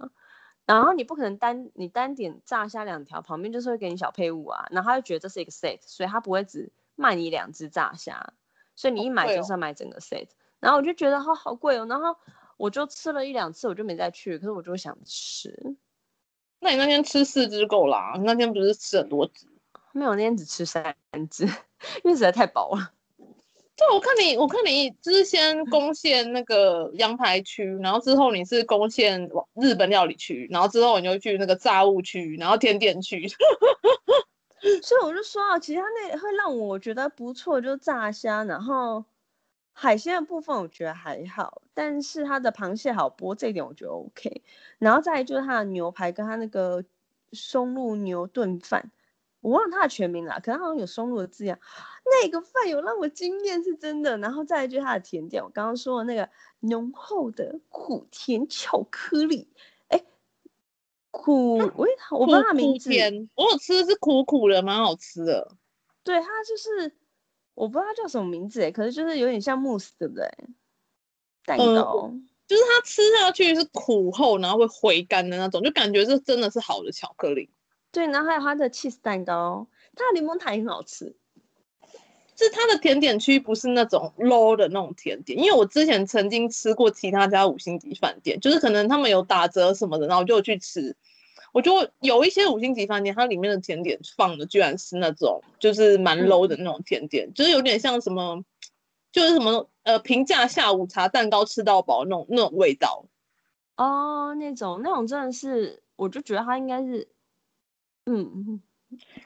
[0.66, 4.66] 然后你不可能单你单点炸虾两条，旁边就是会给你小配物啊。
[4.70, 8.34] 然后他就觉得这是一个 set，所以他不会只卖你两只炸虾，
[8.76, 10.28] 所以你一买就是要买整个 set。
[10.60, 12.14] 然后我就觉得好好贵哦，然后
[12.56, 14.38] 我就吃了一两次，我就没再去。
[14.38, 15.76] 可是我就想吃。
[16.60, 18.14] 那你那天吃四只够啦？
[18.22, 19.46] 那天不是吃很多只？
[19.92, 20.94] 没有，那天只吃三
[21.30, 22.92] 只，因为实在太饱了。
[23.74, 33.26] 对，我看你，我看你就是先攻陷那个羊排区，然后之后你是攻陷日本料理区，然后之后你就去那个炸物区，然后甜点区。
[34.82, 39.02] 所以我就说啊，其实他那会让我觉得不错，就是炸虾，然后。
[39.72, 44.42] 海鲜的部分我觉得还好，但是它的螃蟹好剥，这一点我觉得 OK。
[44.78, 46.84] 然后再来就是它的牛排跟它那个
[47.32, 48.90] 松露牛炖饭，
[49.40, 51.58] 我忘了它的全名了，可能好像有松露的字样。
[52.04, 54.18] 那个饭有让我惊艳，是真的。
[54.18, 56.28] 然后再来就是它的甜点，我刚刚说的那个
[56.58, 59.48] 浓厚的苦甜巧克力，
[59.88, 60.04] 哎，
[61.10, 62.90] 苦，喂，我不知道它名字，
[63.34, 65.56] 我有吃的是苦苦的，蛮好吃的。
[66.04, 66.99] 对，它就是。
[67.54, 70.26] 我不知道它叫什么名字哎，可是就是有点像慕斯，对不对？
[71.44, 77.50] 蛋糕，嗯，就是它吃下去是苦后，然后会回甘的那种，就感觉这真的是好的巧克力。
[77.92, 81.16] 对，然后还有它的 cheese 蛋糕，它的柠檬塔也很好吃。
[82.36, 90.96] 是它的甜点区不是那种 low 的那种甜点，因为我之前曾经吃过其他家五星级饭店，就是可能他们有打折什么的，然后我就去吃。
[91.52, 98.44] 我就有一些五星级饭店，它里面的甜点放的居然是那种就是蛮 low 的那种甜点，嗯、就是有点像什么，
[99.10, 103.06] 就是什么呃平价下午茶蛋糕吃到饱那种那种味道。
[103.76, 107.08] 哦，那种那种真的是，我就觉得它应该是，
[108.06, 108.60] 嗯，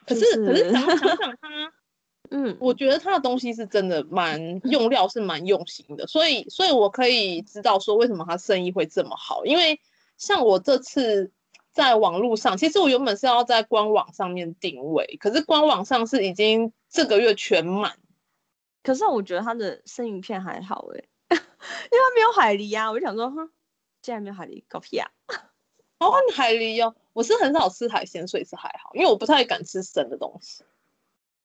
[0.06, 1.72] 可是、就是、可是想想想它，
[2.30, 9.78] 嗯，我觉得它的东西是真的蛮用料是蛮用心的，所以所以我可以知道说为什么它生意会这么好，因为
[10.16, 11.30] 像我这次。
[11.74, 17.98] 在网络上，其实我原本是要在官网上面定位，可是官网上是已经这个月全满。
[18.84, 23.50] 可是我觉得它的生鱼片还好哎， 因为它没有海鱺啊，我就想说，哼，
[24.00, 25.10] 竟然没有海鱺，搞屁啊！
[25.98, 30.62] 哦，海鱺哦，我是很少吃海鲜，所以是还好，因为我不太敢吃生的东西。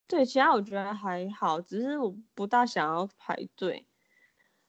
[0.07, 3.87] 对，其他我觉得还好，只是我不大想要排队。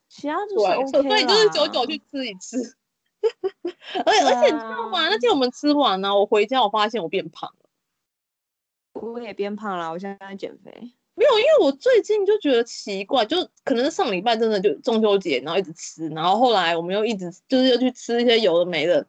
[0.09, 2.79] 其他就是 OK 对，就是久久去吃一次。
[4.05, 5.09] 而且而且你知道吗？
[5.09, 9.01] 那天我们吃完呢、啊，我回家我发现我变胖了。
[9.01, 10.93] 我也变胖了，我现在在减肥。
[11.15, 19.07] 没有，因为我最近就觉得奇怪，就可能是上礼拜真的就中秋节，然后一直吃，然后后来我们又一直就是又去吃一些有的没的，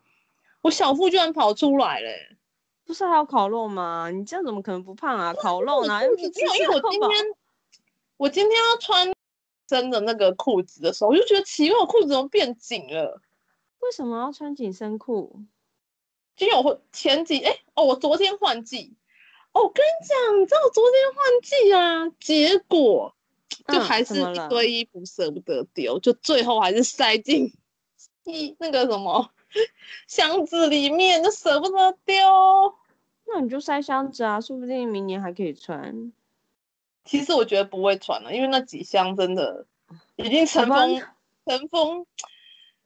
[0.61, 2.09] 我小腹居然跑出来了。
[2.83, 4.09] 不是还有烤肉吗？
[4.11, 5.33] 你这样怎么可能不胖啊？
[5.33, 5.99] 烤肉呢？
[5.99, 7.25] 没有，因为我今天
[8.17, 9.13] 我今天要穿
[9.65, 13.21] 真的那个裤子的时候，我就觉得奇怪，我裤子怎么变紧了？
[13.81, 15.43] 为什么要穿紧身裤？
[16.37, 18.95] 因为我前几哎哦，我昨天换季
[19.51, 23.13] 哦，我跟你讲，你知道我昨天换季啊，结果
[23.67, 27.53] 就还是一堆衣服舍不得丢，嗯、就最后还是塞进
[28.25, 29.29] 一那个什么
[30.07, 32.15] 箱子里面，就舍不得丢。
[33.25, 36.11] 那你就塞箱子啊，说不定明年还可以穿。
[37.05, 39.65] 其实我觉得不会穿了，因为那几箱真的
[40.15, 41.03] 已经尘封，
[41.45, 42.05] 尘封。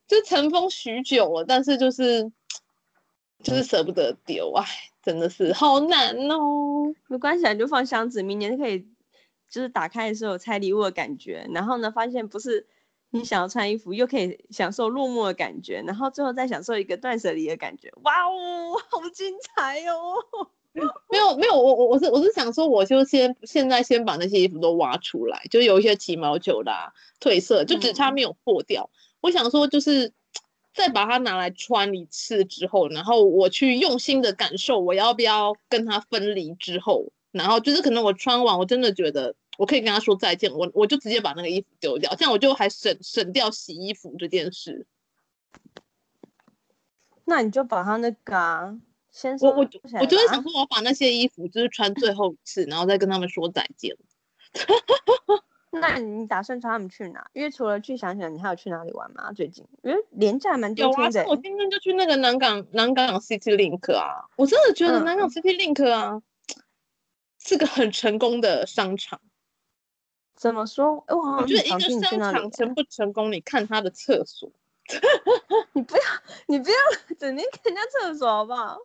[0.07, 2.31] 就尘封许久了，但是就是
[3.43, 4.65] 就是舍不得丢，哎，
[5.03, 6.93] 真的是好难哦。
[7.07, 8.87] 没关系，你就放箱子，明年可以
[9.49, 12.67] 就是打开的时候有拆礼物的感觉，然后呢，发现不是
[13.09, 17.91] 你想要穿衣服，又可以享受落寞的感觉，然后最后再享受一个断舍离的感觉。
[18.03, 20.15] 哇哦， 好精彩哦！
[21.09, 28.89] 没有没有，我我我是我是想说，我就先现在先把那些衣服都挖出来，就有一些起毛球啦、褪色，就只差没有破掉。
[28.91, 30.13] 嗯、我想说，就是
[30.71, 44.85] 再把它拿来穿一次之后，然后我去用心的感受，我要不要跟它分离之后，然后就是可能我穿完，我真的觉得我可以跟他说再见，我我就直接把那个衣服丢掉，这样我就还省省掉洗衣服这件事。
[47.23, 48.77] 那你就把它那个、啊。
[49.41, 49.59] 我我
[50.01, 53.95] 我就是想说，我把那些衣服就是穿最后一次，然后再跟他们说再见。
[55.79, 57.29] 那你打算穿他们去哪？
[57.33, 59.31] 因为除了去想想，你还有去哪里玩吗？
[59.33, 61.19] 最近因为廉价蛮多天的。
[61.21, 66.21] 有啊，我今天就去那个南港南港 City Link 啊，我真的觉得南港 City Link 啊、嗯、
[67.39, 69.19] 是个很成功的商场。
[70.35, 71.03] 怎么说？
[71.07, 74.51] 我好像觉得一个商场成不成功，你看它的厕所。
[75.73, 76.03] 你不要
[76.45, 76.75] 你不要
[77.17, 78.77] 整天看人家厕所好不好？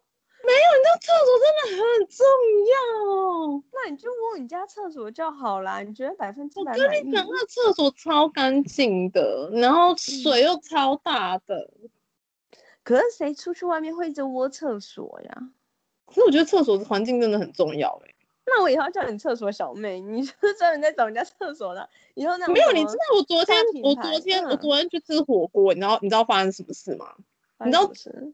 [0.43, 2.27] 没有，你知道厕所真的很重
[2.71, 2.75] 要
[3.15, 3.63] 哦。
[3.73, 5.81] 那你就摸你家厕所就好啦。
[5.81, 6.73] 你觉得百分之百？
[6.73, 11.71] 我跟你讲，那厕所超干净的，然后水又超大的。
[11.83, 11.91] 嗯、
[12.83, 15.51] 可是谁出去外面会一直窝厕所呀？
[16.07, 18.15] 可是我觉得厕所的环境真的很重要哎。
[18.47, 21.89] 那我以后要叫你厕所小妹，你是专门在找人家厕所的。
[22.15, 27.15] 以后那没有，你知道我昨天我昨天、嗯、我昨天去吃火锅，你知道你知道发生什么事吗？
[27.65, 28.33] 你知道是？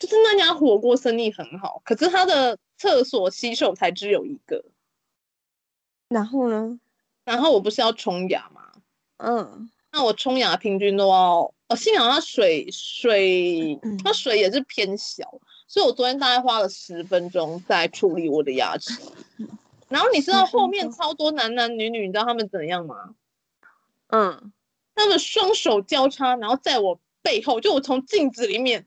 [0.00, 4.64] 就是那家火锅生意很好，可是他的厕所洗手台只有一个。
[6.08, 6.80] 然后呢？
[7.24, 8.72] 然后我不是要冲牙吗？
[9.18, 9.70] 嗯。
[9.92, 18.94] 那我冲牙平均都要，哦，幸好它水水，它水也是偏小，所以我昨天大概花了十分钟在处理我的牙齿。
[19.88, 23.14] 然后你知道后面超多男男女女，你知道他们怎样吗？
[24.06, 24.50] 嗯。
[24.94, 28.86] 他们双手交叉，然后在我背后，就我从镜子里面。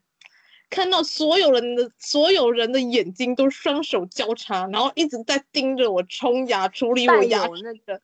[0.74, 8.00] 看到所有人的所有人的眼睛都双手交叉，然后一直在盯着我冲牙，处理我牙齿那个，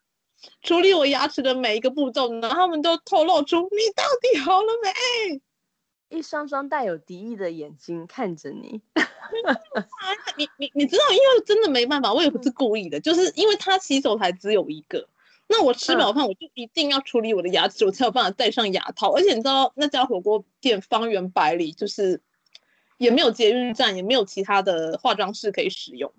[0.62, 5.40] 处理我牙齿的每一个步骤，然后他们都透露出你到底好了没？
[6.16, 8.80] 一双双带有敌意的眼睛看着你。
[10.36, 15.08] 你你你知道，因为真的没办法，我也不是故意的， 就是因为他洗手台只有一个，
[15.48, 19.12] 那我吃饱饭我就一定要处理我的牙齿，我才有办法戴上牙套。
[19.12, 22.22] 而且你知道那家火锅店方圆百里就是。
[23.00, 26.12] 也没有捷运站，也没有其他的化妆室可以使用，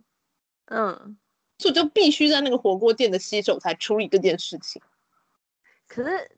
[0.65, 1.15] 嗯，
[1.59, 4.81] 所以就必须在那个火锅店的洗手台处理这件事情。
[5.87, 6.31] 可是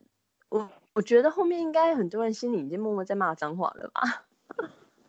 [0.50, 4.26] 我我觉得后面应该很多人心里已经默默在骂脏话了吧？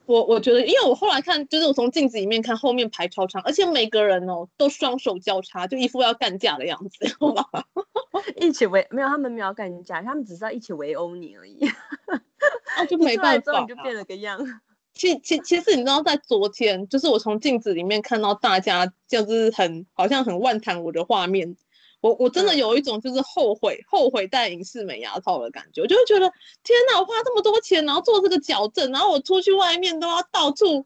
[0.05, 7.67] 我我觉得，因为我后来看，就是我从镜子里面看，后面排超长，而且每个人哦都双手交叉，就一副要干架的样子，好吧？
[8.39, 11.67] 一起围没有，他们没有干架，他们只是要一起围殴你而已。
[12.77, 14.39] 啊，就 没办法，你就变了个样。
[14.95, 21.57] 其其其实你知道，在昨天，就是我从镜子里面看到大家就是很好像很万谈我的画面，
[21.99, 26.31] 我我真的有一种就是后悔、嗯、后悔戴隐适美牙套的感觉，我就会觉得
[26.63, 30.85] 天哪，我花这么多钱，然后做这个矫正，然后我出去外面都要到处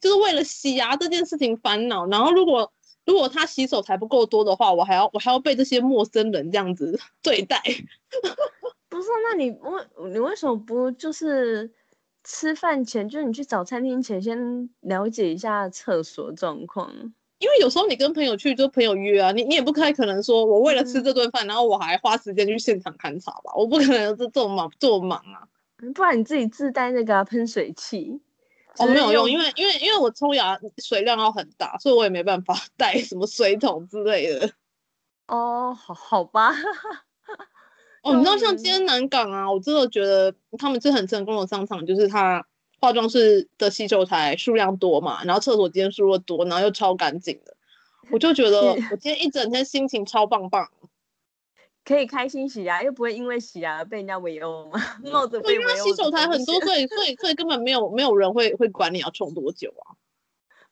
[0.00, 2.72] 就是为了洗牙这件事情烦恼，然后如果
[3.04, 7.60] 如果他洗手台不够多的话，我还要我还要被这些陌生人这样子 对待。
[8.88, 11.72] 不是，那你为你为什么不就是？
[12.30, 16.92] 吃饭前就是你去找餐厅前，先了解一下厕所状况。
[17.38, 23.54] 因为有时候你跟朋友去，就朋友约啊，你你也不太可能说我为了吃这顿饭，嗯、然后我还花时间去现场勘察吧？
[23.56, 25.48] 我不可能这这么忙这么忙啊。
[25.94, 28.20] 不然你自己自带那个喷、啊、水器。
[28.76, 34.50] 哦，没有用，因为因为因为我冲牙水量要很大，所以我也没办法 带什么水桶之类的。
[35.28, 36.52] 哦，好好吧。
[38.08, 42.44] 哦，你知道像今天南港啊，我真的觉得他们是很成功的商场，就是他
[42.80, 47.54] 化妆室的洗手台数量多嘛，然后厕所间数又多，然后又超干净的，
[48.10, 50.68] 我就觉得我今天一整天心情超棒棒，
[51.84, 55.60] 可以开心洗牙，又不会因为洗牙而被人家围殴嘛，帽子被围殴。
[55.60, 59.96] 因为洗手台很多，所以所以所以根本没有没有人会会管你要冲多久啊，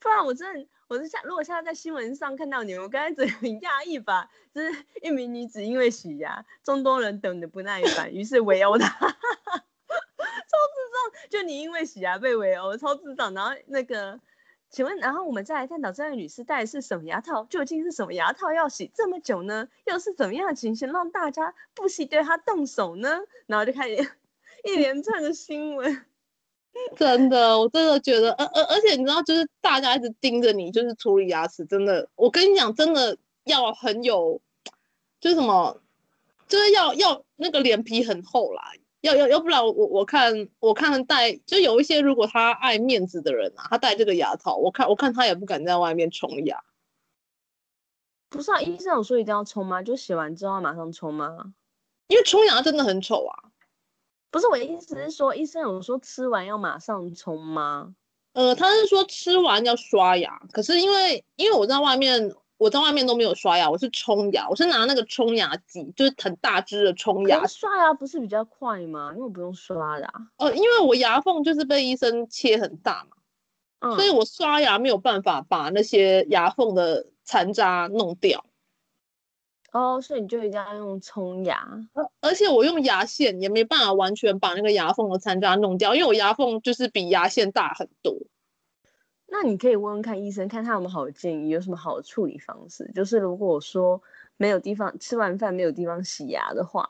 [0.01, 0.67] 不然我真的。
[0.89, 4.31] 我是下，如果现在在新闻上看到你，我刚才 很讶异吧？
[4.55, 9.17] 就是一名女子因为洗牙，众多人等的不耐烦，于是围殴她， 超智
[10.93, 11.29] 障！
[11.29, 13.35] 就你因为洗牙被围殴，超智障。
[13.35, 14.21] 然后那个，
[14.71, 17.45] 请问，然后我们再来探讨这位女士戴的是什么牙套？
[17.47, 19.69] 究竟是什么牙套要洗这么久呢？
[19.87, 23.23] 又是怎么样的情形让大家不惜对她动手呢？
[23.49, 24.13] 然后就开始
[24.63, 26.07] 一连串的新闻。
[26.97, 34.41] 真的，我真的觉得，而而而且你知道，就是大家一直盯着你，就是处理牙齿，真的，我跟你讲，真的要很有
[35.21, 35.81] 就是什么，
[36.49, 46.62] 就是要要那个脸皮很厚啦，要要要不然我我看我看戴就有一些如果他爱面子的人啊，他戴这个牙套，我看我看他也不敢在外面冲牙。
[48.29, 49.83] 不是啊，医生有说一定要冲吗？
[49.83, 51.55] 就洗完之后马上冲吗？
[52.09, 53.51] 因为冲牙真的很丑啊。
[54.31, 57.95] 不是，我的意思是说，医生有说吃完要马上冲吗？
[58.33, 67.47] 呃，他是说吃完要刷牙，可是因为因为我在外面，我在外面都没有刷牙，我是冲牙，我是拿那个冲牙机，就是很大支的冲牙。
[67.47, 69.11] 刷牙不是比较快吗？
[69.12, 70.12] 因为我不用刷牙。
[70.37, 73.17] 呃，因为我牙缝就是被医生切很大嘛，
[73.81, 78.45] 嗯，所以我刷牙没有办法把那些牙缝的残渣弄掉。
[79.77, 88.17] 哦，所以你就一定要用冲牙，而而且我用牙线也没办法完全把那个牙缝的残渣弄掉，因为我牙缝就是比牙线大很多。
[89.27, 92.91] 那你可以问问看医生，看他有没有好的建议，有什么好的处理方式。
[92.95, 94.01] 就是如果说
[94.39, 96.89] 没有地方吃完饭没有地方洗牙的话，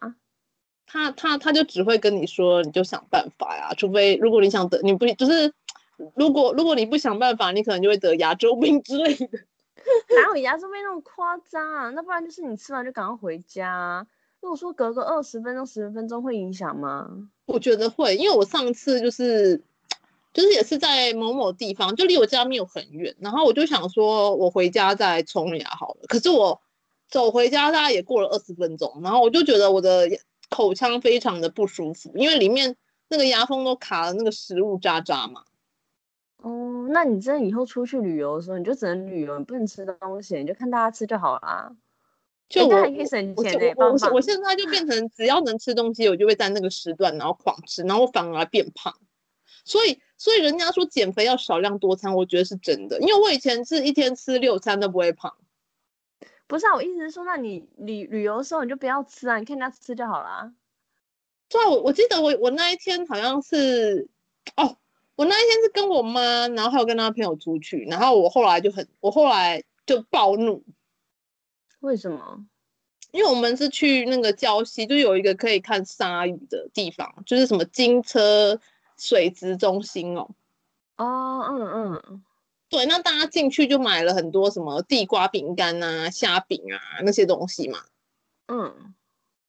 [0.86, 3.74] 他他他就只会跟你说，你就想办法呀。
[3.76, 5.52] 除非如果你想得，你不就是
[6.14, 9.40] 如果如果你不想办法，你可能就会得牙周病之类的。
[10.16, 11.90] 哪有牙周病那么夸张啊？
[11.90, 14.06] 那不然就是你吃完就赶快回家。
[14.40, 17.08] 如果说隔个二十分钟、十分钟会影响吗？
[17.46, 19.62] 我觉得会，因为我上次就是
[20.32, 26.00] 就是也是在某某地方，就离我家没有很远，然后我就想说我回家再冲牙好了。
[26.08, 26.60] 可是我
[27.08, 30.08] 走回家大概也过了二十分钟，然后我就觉得我的
[30.50, 32.76] 口腔非常的不舒服，因为里面
[33.08, 35.44] 那个牙缝都卡了那个食物渣渣嘛。
[36.86, 41.74] 哦，那你真的以后出去旅游的时候，你就只能旅游，你不能吃东西，你就看大家吃就好啦。
[42.48, 43.74] 就可以省钱呢。
[43.76, 48.94] 我我我现在就变成只要能吃东西，我就会在那个时段然后狂吃，然后我反而变胖。
[49.64, 55.34] 所以所以人家说减肥要少量多餐，我觉得是真的，因为我以前是一天吃六餐都不会胖。
[56.46, 60.52] 不是啊，我意思是说，那你旅旅游的时候你就不要吃啊，你看人家吃就好啦。
[61.48, 64.08] 对啊，我我记得我我那一天好像是
[64.56, 64.76] 哦。
[65.16, 70.62] 我那一天是跟我妈，然后还有跟她朋友出去，然后我后来就很，我后来就暴怒。
[71.80, 72.46] 为什么？
[73.12, 78.60] 因为我们是去那个礁溪，就有一个可以看鲨鱼的地方，就是什么金车
[78.98, 80.28] 水质中心哦。
[80.98, 82.22] 哦，嗯嗯，
[82.68, 87.78] 对，那大家进去就买了很多什么地瓜饼干啊、虾饼啊那些东西嘛。
[88.48, 88.94] 嗯。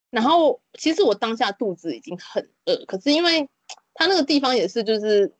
[0.08, 3.46] 然后其实我当下肚子已经很饿，可是因为
[3.92, 5.30] 它那个地方也是就是。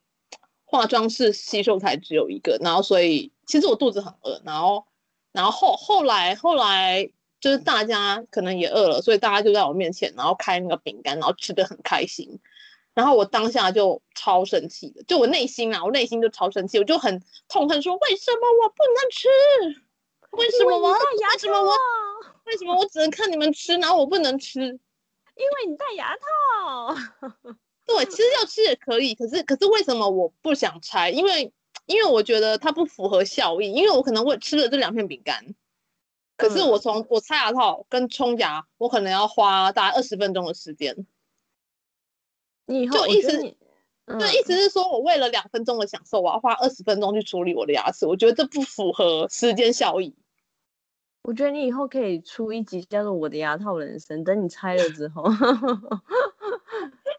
[0.71, 4.85] 化妆室洗手台只有一个，然后所以其实我肚子很饿，然后
[5.33, 12.39] 然后后后来后来就是大家可能也饿了，所以大家就在我面前，然后开那个饼干，然后吃的很开心，
[12.93, 19.27] 然后我当下就超生气的，就我内心啊，我内心就超生气，我就很痛恨说，为什么我不能吃？
[20.33, 20.99] 为什么我为
[21.39, 21.75] 什么我
[22.45, 24.61] 为什么我只能看你们吃，然后我不能吃？
[24.61, 26.95] 因为你戴牙套。
[27.89, 31.09] 对，其实要吃也可以，可是可是为什么我不想拆？
[31.09, 31.51] 因为
[31.87, 35.55] 因为我觉得它不符合效益，因为我可能会吃了这两片饼干，
[36.37, 41.07] 可是我从我拆牙套跟冲牙，我可能要花大概二十分钟的时间。
[42.67, 43.57] 你以后就意思，
[44.05, 50.15] 嗯、对，意思是说我为了两分钟的享受，我要花二十分钟去处理我的牙齿，我觉得这不符合时间效益。
[51.23, 55.25] 我觉得你以后可以出一集叫做《我的牙套人生》，等你拆了之后。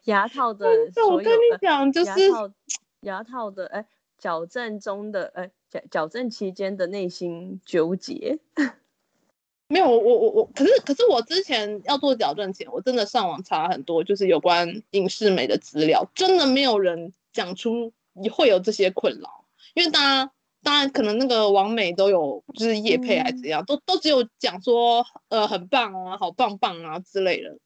[0.04, 0.66] 牙套的
[1.08, 2.52] 我跟你讲，就是牙套，
[3.00, 3.86] 牙套的哎，
[4.18, 8.38] 矫正中的哎，矫矫正期间的内心纠结。
[9.68, 20.32] 没有，我我我，可是可是我之前要做矫正前，我真的上网查很多，就是有关影视美的资料，真的没有人讲出你会有这些困扰，因为大家
[20.64, 27.58] 当然可能那个网美都有就是叶配还是怎样，嗯、都都只有讲说呃很棒啊，好棒棒啊之类的。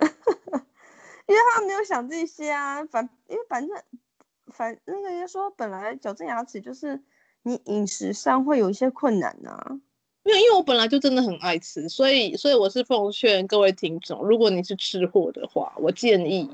[1.26, 3.76] 因为他没有想这些啊，反因为反正
[4.52, 7.02] 反那个人说，本来矫正牙齿就是
[7.42, 9.80] 你饮食上会有一些困难呐、啊。
[10.22, 16.48] 没有，因为我本来就真的很爱吃，所以所以我是奉劝各位听众，如果你是吃货的话，我建议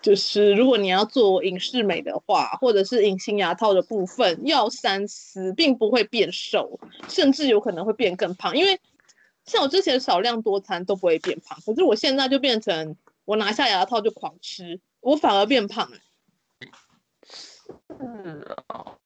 [0.00, 8.56] 就是如果你要做隐适美的话，或者是隐形牙套的部分，要三思，并不会变瘦，甚至有可能会变更胖。
[8.56, 8.80] 因为
[9.46, 12.96] 像我之前少量多餐都不会变胖，可是我现在就变成。
[13.24, 15.96] 我拿下牙套就狂吃，我反而变胖了。
[17.26, 18.96] 是啊，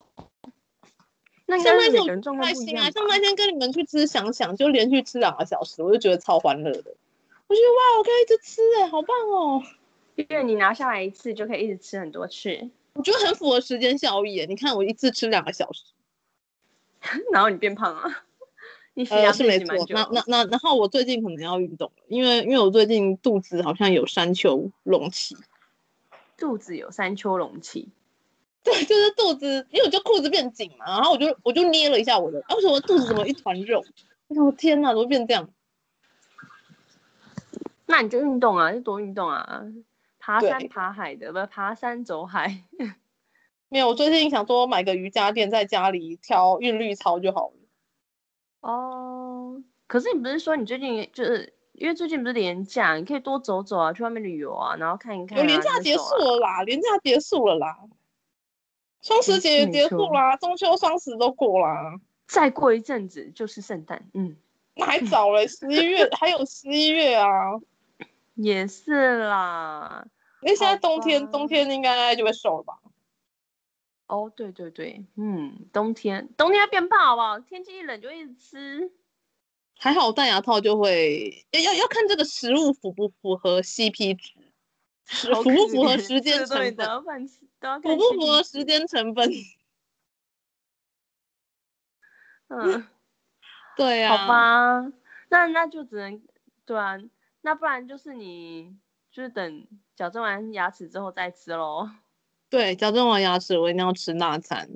[1.47, 6.95] 那像那天我开心啊，像那天跟你们去吃想想，就连续吃两个小时，我就觉得超欢乐的。
[7.47, 9.63] 我觉得哇，我可以一直吃哎、欸，好棒哦！
[10.17, 14.45] 因为你拿下来一次就可以一直吃很多次，我觉得很符合时间效益。
[14.47, 15.85] 你看我一次吃两个小时，
[17.33, 18.25] 然后你变胖啊？
[18.99, 19.77] 你洗牙是没错。
[19.91, 25.37] 那那那然后我最近可能要运动了，因为因为我最近肚子好像有山丘隆起。
[26.37, 27.91] 肚子有山丘隆起。
[28.65, 33.85] 对，就是肚子，因为我就裤子变紧嘛，然后我就我就捏了一下我的，为什么肚子怎么一团肉？
[34.27, 35.49] 我想天哪，怎么变这样？
[37.87, 39.63] 那你就运动啊，就多运动啊，
[40.19, 42.65] 爬山爬海的，不是爬山走海。
[43.71, 47.58] 没有，我最近想说买个瑜伽垫，在家里跳韵律操就好了。
[48.61, 55.41] 哦，可是你不是说你最近就是因为最近不是年假，你可以多走走啊，去外面旅游啊，然后看一看、啊。
[55.41, 57.79] 有连假结束了啦，年假结束了啦。
[59.01, 64.09] 双十节也结束啦，中秋、双十都过啦，再过一阵子就是圣诞。
[64.13, 64.37] 嗯，
[64.75, 67.29] 那还早嘞，十一月还有十一月啊。
[68.35, 70.05] 也是啦，
[70.43, 72.75] 因为现在冬天，冬天应该就会瘦了吧？
[74.09, 77.39] 哦，对对对，嗯，冬天冬天要变胖好不好？
[77.39, 78.91] 天气一冷就一直吃。
[79.79, 84.33] 还好戴牙套就会要要要看这个食物符不符合 CP 值，
[85.05, 87.29] 符不符合时间成本。
[87.29, 89.31] 符不符合时间成本？
[92.49, 92.89] 嗯，
[93.77, 94.17] 对呀、啊。
[94.17, 94.93] 好吧，
[95.29, 96.21] 那那就只能
[96.65, 96.97] 对啊，
[97.43, 98.75] 那不然就是你
[99.13, 101.89] 就是等矫正完牙齿之后再吃喽。
[102.51, 104.69] 对，矫正完牙齿我一定要吃那餐。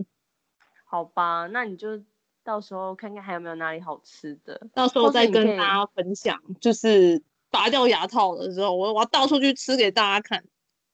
[0.84, 2.02] 好吧，那你就
[2.44, 6.40] 到时候看看还有没有哪里好吃的，到时候再跟大家分享。
[6.60, 10.44] 就是拔掉牙套的时候，我我要到处去吃给大家看。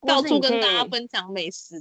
[0.07, 1.75] 到处跟大家分享美食，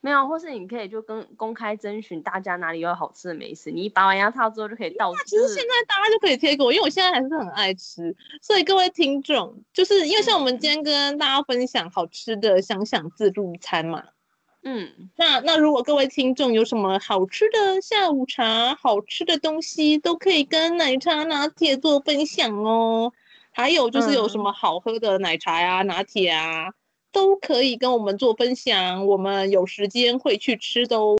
[0.00, 5.18] 没有，或是你可以就跟公开征询大家哪里有好吃的美食，你一拔完牙套之后就可以到处。
[5.26, 14.02] 其实现在大家就可以贴给我，因为我现在还是很爱吃，所以各位听众，就是因为像我们今天跟大家分享好吃的想想自助餐嘛，
[14.68, 23.12] 嗯，那那如果各位听众有什么好吃的下午茶、好吃的东西，都可以跟奶茶拿铁做分享哦。
[23.52, 26.72] 还有就是有什么好喝的奶茶呀、啊、拿铁啊。
[27.12, 31.16] 都可以跟我们做分享，我们有时间会去吃的哦。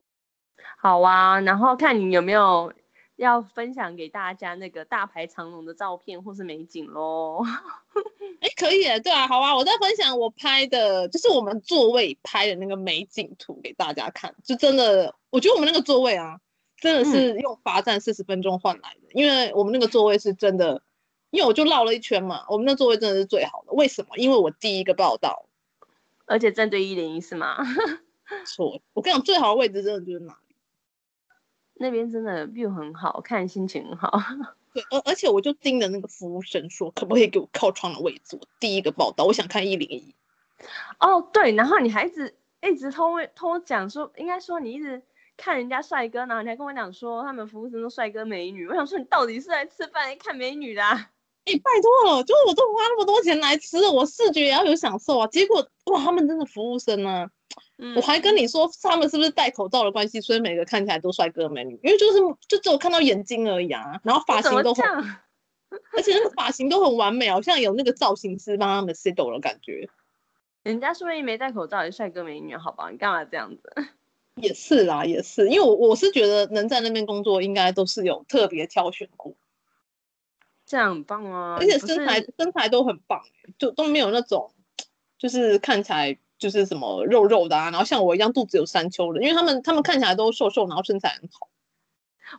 [0.77, 2.71] 好啊，然后看你有没有
[3.17, 7.43] 要分享给大家那个大排长龙的照片或是美景喽。
[8.39, 14.33] 哎，可以，对啊，好啊，我再分享我拍的，就是我们座位拍的那个美景图给大家看。
[14.43, 16.39] 就真的，我觉得我们那个座位啊，
[16.79, 20.83] 真的是用罚站四十分钟换来的，嗯，因为我们那个座位是真的，
[21.31, 23.73] 因为我就绕了一圈嘛，我们那座位真的是最好的。
[23.73, 24.15] 为什么？
[24.17, 25.45] 因为我第一个报道。
[26.27, 27.57] 而且正对一零一是吗？
[28.45, 30.46] 错，我跟你讲，最好的位置真的就是哪里？
[31.79, 34.19] 那边真的 view 很好，看心情很好。
[34.73, 38.37] 对，而而且我就盯着那个服务生说，可不可以给我靠窗的位置？
[38.39, 40.13] 我第一个报道，我想看一零一。
[40.99, 45.01] 哦，对，然后你还一直一直偷偷讲说，应该说你一直
[45.35, 48.67] 看人家帅哥，然后你还跟我讲说他们服务生都帅哥美女。
[48.67, 51.11] 我想说，你到底是来吃饭还看美女的啊？
[51.47, 55.27] 哎、欸，拜托了，就是我都花那么多钱来吃了，我视觉也要有享受啊。
[55.27, 57.29] 结果哇，他们真的服务生呢、啊
[57.77, 62.19] 嗯，我还跟你说他们是不是戴口罩的关系，所以每个看起来都帅哥美女，因为就是
[62.49, 63.99] 就只有看到眼睛而已啊。
[64.03, 64.83] 然后发型都很，
[65.95, 69.87] 而且那个发型都很完美，好像有那个造型师帮他们 set 的感觉。
[70.63, 72.89] 人家说你没戴口罩也帅哥美女，好吧？
[72.89, 73.61] 你干嘛这样子？
[74.35, 79.33] 也是啦，也是，因为我我是觉得能在那边工作，应该都是有特别挑选过。
[80.67, 81.55] 这样很棒啊！
[81.57, 83.21] 而且身材身材都很棒，
[83.57, 84.51] 就都没有那种，
[85.17, 91.47] 就是看起来就是什么肉肉的啊，然后像我一样肚子有三丘的，因为他们他们看起来都瘦瘦，然后身材很好。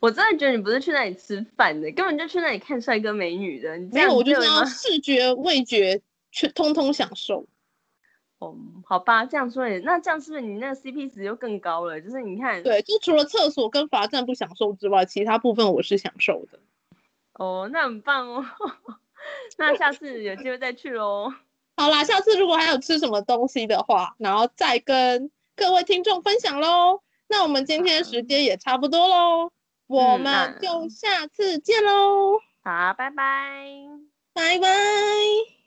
[0.03, 3.79] 我真的觉得你不是去那里吃饭的，根本就去那里看帅哥美女的。
[3.79, 7.47] 你没有，我就是要视觉味觉去通通享受。
[8.39, 8.55] 哦，
[8.85, 12.01] 好吧，这样说也，那这样是不是你那个 CP 值又更高了？
[12.01, 16.61] 就是你看，对，就除了厕所跟罚站不享受之外，其他部分我是享受的。
[17.39, 18.45] 哦，那很棒哦，
[19.57, 21.33] 那下次有机会再去喽。
[21.77, 27.01] 好啦，下次如果还有吃什么东西的话，然后再跟各位听众分享喽。
[27.29, 29.53] 那我们今天时间也差不多喽，
[29.87, 32.41] 我们就下次见喽。
[32.65, 33.65] 好，拜拜，
[34.35, 35.58] 拜拜。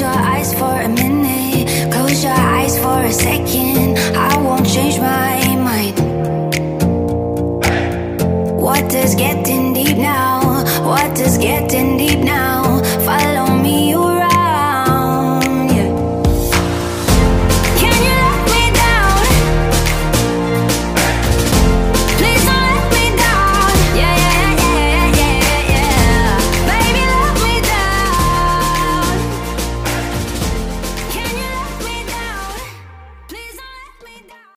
[0.00, 1.92] Close your eyes for a minute.
[1.92, 3.98] Close your eyes for a second.
[4.16, 5.98] I won't change my mind.
[8.58, 9.59] What is getting